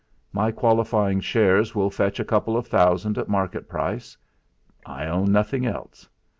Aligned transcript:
My 0.33 0.51
qualifying 0.51 1.19
shares 1.21 1.75
will 1.75 1.91
fetch 1.91 2.19
a 2.19 2.25
couple 2.25 2.57
of 2.57 2.65
thousand 2.65 3.19
at 3.19 3.29
market 3.29 3.69
price. 3.69 4.17
I 4.83 5.05
own 5.05 5.31
nothing 5.31 5.63
else. 5.67 6.09